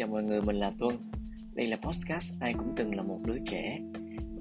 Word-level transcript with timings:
chào 0.00 0.08
mọi 0.08 0.22
người, 0.22 0.40
mình 0.40 0.56
là 0.56 0.72
Tuân. 0.78 0.96
Đây 1.54 1.66
là 1.66 1.76
podcast 1.76 2.32
Ai 2.40 2.54
cũng 2.58 2.72
từng 2.76 2.94
là 2.94 3.02
một 3.02 3.18
đứa 3.24 3.38
trẻ 3.46 3.78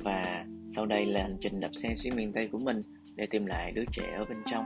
và 0.04 0.46
sau 0.70 0.85
đây 0.85 1.05
là 1.05 1.21
hành 1.21 1.38
trình 1.42 1.60
đạp 1.60 1.70
xe 1.74 1.96
xuyên 1.96 2.15
miền 2.15 2.33
Tây 2.33 2.49
của 2.51 2.60
mình 2.60 2.83
để 3.15 3.26
tìm 3.26 3.46
lại 3.46 3.72
đứa 3.72 3.83
trẻ 3.92 4.13
ở 4.17 4.26
bên 4.26 4.37
trong. 4.51 4.65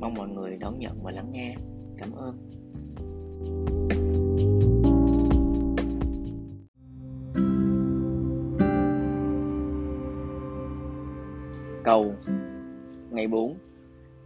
Mong 0.00 0.14
mọi 0.14 0.28
người 0.28 0.56
đón 0.56 0.78
nhận 0.78 1.00
và 1.02 1.10
lắng 1.10 1.32
nghe. 1.32 1.54
Cảm 1.98 2.12
ơn. 2.12 2.50
Cầu 11.84 12.14
Ngày 13.10 13.26
4 13.26 13.58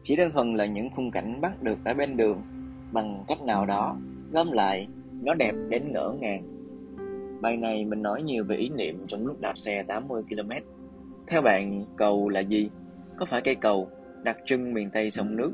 Chỉ 0.02 0.16
đơn 0.16 0.32
thuần 0.32 0.54
là 0.54 0.66
những 0.66 0.90
khung 0.90 1.10
cảnh 1.10 1.40
bắt 1.40 1.62
được 1.62 1.78
ở 1.84 1.94
bên 1.94 2.16
đường 2.16 2.42
bằng 2.92 3.24
cách 3.28 3.42
nào 3.42 3.66
đó 3.66 3.96
gom 4.32 4.52
lại 4.52 4.88
nó 5.24 5.34
đẹp 5.34 5.54
đến 5.68 5.92
ngỡ 5.92 6.14
ngàng. 6.20 6.42
Bài 7.40 7.56
này 7.56 7.84
mình 7.84 8.02
nói 8.02 8.22
nhiều 8.22 8.44
về 8.44 8.56
ý 8.56 8.68
niệm 8.68 9.06
trong 9.06 9.26
lúc 9.26 9.40
đạp 9.40 9.58
xe 9.58 9.82
80 9.82 10.22
km 10.28 10.50
theo 11.26 11.42
bạn, 11.42 11.84
cầu 11.96 12.28
là 12.28 12.40
gì? 12.40 12.70
Có 13.18 13.26
phải 13.26 13.40
cây 13.40 13.54
cầu 13.54 13.90
đặc 14.22 14.36
trưng 14.44 14.74
miền 14.74 14.90
tây 14.90 15.10
sông 15.10 15.36
nước? 15.36 15.52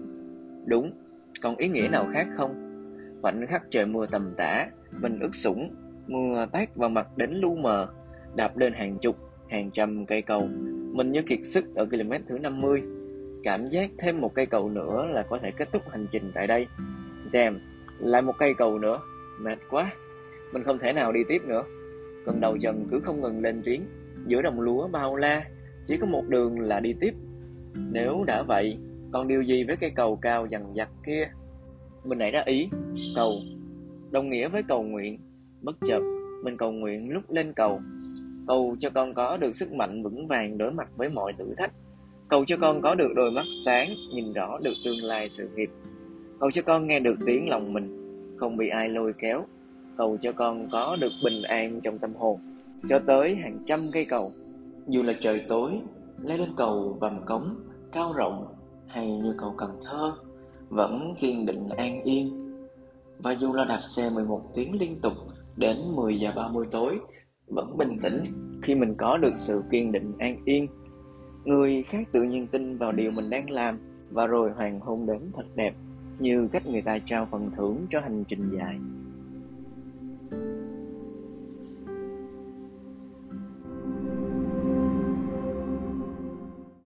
Đúng. 0.66 0.92
Còn 1.42 1.56
ý 1.56 1.68
nghĩa 1.68 1.88
nào 1.92 2.06
khác 2.12 2.26
không? 2.36 2.54
Khoảnh 3.22 3.46
khắc 3.46 3.62
trời 3.70 3.86
mưa 3.86 4.06
tầm 4.06 4.34
tã, 4.36 4.66
mình 5.00 5.20
ướt 5.20 5.34
sũng, 5.34 5.70
mưa 6.06 6.46
tát 6.52 6.76
vào 6.76 6.90
mặt 6.90 7.16
đến 7.16 7.30
lu 7.34 7.56
mờ, 7.56 7.88
đạp 8.36 8.56
lên 8.56 8.72
hàng 8.72 8.98
chục, 8.98 9.16
hàng 9.48 9.70
trăm 9.70 10.06
cây 10.06 10.22
cầu. 10.22 10.48
Mình 10.92 11.12
như 11.12 11.22
kiệt 11.22 11.38
sức 11.44 11.74
ở 11.74 11.86
km 11.86 12.12
thứ 12.28 12.38
50 12.38 12.82
cảm 13.42 13.68
giác 13.68 13.90
thêm 13.98 14.20
một 14.20 14.34
cây 14.34 14.46
cầu 14.46 14.68
nữa 14.68 15.06
là 15.10 15.22
có 15.22 15.38
thể 15.42 15.50
kết 15.50 15.68
thúc 15.72 15.82
hành 15.90 16.06
trình 16.10 16.32
tại 16.34 16.46
đây. 16.46 16.66
Jam, 17.30 17.58
lại 17.98 18.22
một 18.22 18.34
cây 18.38 18.54
cầu 18.54 18.78
nữa. 18.78 19.00
Mệt 19.38 19.58
quá. 19.70 19.92
Mình 20.52 20.62
không 20.62 20.78
thể 20.78 20.92
nào 20.92 21.12
đi 21.12 21.20
tiếp 21.28 21.42
nữa. 21.44 21.62
Cần 22.26 22.40
đầu 22.40 22.56
dần 22.56 22.86
cứ 22.90 23.00
không 23.00 23.20
ngừng 23.20 23.40
lên 23.40 23.62
tiếng. 23.64 23.82
Giữa 24.26 24.42
đồng 24.42 24.60
lúa 24.60 24.88
bao 24.88 25.16
la, 25.16 25.44
Chỉ 25.84 25.96
có 25.96 26.06
một 26.06 26.24
đường 26.28 26.60
là 26.60 26.80
đi 26.80 26.94
tiếp. 27.00 27.14
Nếu 27.92 28.24
đã 28.26 28.42
vậy, 28.42 28.78
Còn 29.12 29.28
điều 29.28 29.42
gì 29.42 29.64
với 29.64 29.76
cây 29.76 29.90
cầu 29.90 30.16
cao 30.16 30.46
dằn 30.46 30.76
dặt 30.76 30.88
kia? 31.06 31.28
Mình 32.04 32.18
nảy 32.18 32.30
ra 32.30 32.42
ý, 32.46 32.68
Cầu. 33.14 33.40
Đồng 34.10 34.30
nghĩa 34.30 34.48
với 34.48 34.62
cầu 34.62 34.82
nguyện. 34.82 35.18
Bất 35.62 35.76
chợt, 35.86 36.00
Mình 36.44 36.56
cầu 36.56 36.72
nguyện 36.72 37.10
lúc 37.10 37.30
lên 37.30 37.52
cầu. 37.52 37.80
Cầu 38.48 38.76
cho 38.78 38.90
con 38.90 39.14
có 39.14 39.36
được 39.36 39.54
sức 39.54 39.72
mạnh 39.72 40.02
vững 40.02 40.26
vàng 40.26 40.58
đối 40.58 40.72
mặt 40.72 40.88
với 40.96 41.08
mọi 41.08 41.32
thử 41.38 41.54
thách. 41.58 41.72
Cầu 42.28 42.44
cho 42.44 42.56
con 42.56 42.82
có 42.82 42.94
được 42.94 43.12
đôi 43.16 43.30
mắt 43.30 43.44
sáng, 43.64 43.88
Nhìn 44.14 44.32
rõ 44.32 44.58
được 44.58 44.74
tương 44.84 45.02
lai 45.02 45.28
sự 45.28 45.48
nghiệp. 45.54 45.70
Cầu 46.40 46.50
cho 46.50 46.62
con 46.62 46.86
nghe 46.86 47.00
được 47.00 47.14
tiếng 47.26 47.48
lòng 47.48 47.72
mình. 47.72 48.07
Không 48.40 48.56
bị 48.56 48.68
ai 48.68 48.88
lôi 48.88 49.12
kéo. 49.12 49.44
Cầu 49.96 50.16
cho 50.20 50.32
con 50.32 50.68
có 50.72 50.96
được 51.00 51.12
bình 51.24 51.42
an 51.42 51.80
trong 51.80 51.98
tâm 51.98 52.14
hồn. 52.14 52.40
Cho 52.88 52.98
tới 52.98 53.34
hàng 53.34 53.58
trăm 53.66 53.80
cây 53.92 54.06
cầu. 54.10 54.30
Dù 54.86 55.02
là 55.02 55.12
trời 55.20 55.44
tối 55.48 55.72
Leo 56.22 56.38
lên 56.38 56.50
cầu 56.56 56.96
vầm 57.00 57.24
cống 57.26 57.54
Cao 57.92 58.12
rộng 58.12 58.46
Hay 58.86 59.18
như 59.18 59.34
cầu 59.38 59.54
Cần 59.56 59.70
Thơ 59.84 60.12
Vẫn 60.68 61.14
kiên 61.20 61.46
định 61.46 61.68
an 61.76 62.02
yên. 62.02 62.54
Và 63.18 63.32
dù 63.32 63.52
là 63.52 63.64
đạp 63.64 63.80
xe 63.80 64.10
11 64.14 64.42
tiếng 64.54 64.78
liên 64.80 64.96
tục 65.02 65.12
Đến 65.56 65.76
10 65.94 66.18
giờ 66.18 66.32
30 66.36 66.66
tối 66.70 66.98
Vẫn 67.46 67.76
bình 67.78 67.98
tĩnh. 68.02 68.24
Khi 68.62 68.74
mình 68.74 68.94
có 68.98 69.16
được 69.16 69.32
sự 69.36 69.62
kiên 69.70 69.92
định 69.92 70.12
an 70.18 70.36
yên 70.44 70.66
Người 71.44 71.84
khác 71.88 72.08
tự 72.12 72.22
nhiên 72.22 72.46
tin 72.46 72.78
vào 72.78 72.92
điều 72.92 73.10
mình 73.10 73.30
đang 73.30 73.50
làm 73.50 73.78
Và 74.10 74.26
rồi 74.26 74.50
hoàng 74.50 74.80
hôn 74.80 75.06
đến 75.06 75.30
thật 75.36 75.46
đẹp 75.54 75.74
như 76.18 76.48
cách 76.52 76.66
người 76.66 76.82
ta 76.82 76.98
trao 77.06 77.28
phần 77.30 77.50
thưởng 77.56 77.86
cho 77.90 78.00
hành 78.00 78.24
trình 78.28 78.50
dài. 78.58 78.78